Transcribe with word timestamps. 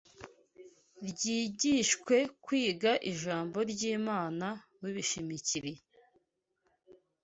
rwigishwe 1.07 2.15
kwiga 2.45 2.91
Ijambo 3.11 3.57
ry’Imana 3.71 4.47
rubishimikiriye 4.81 5.81